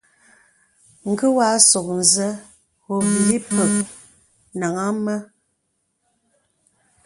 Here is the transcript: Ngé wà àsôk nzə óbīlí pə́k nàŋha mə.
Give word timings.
Ngé 1.09 1.27
wà 1.35 1.45
àsôk 1.57 1.87
nzə 1.99 2.27
óbīlí 2.93 3.37
pə́k 3.49 3.73
nàŋha 4.59 4.87
mə. 5.03 5.15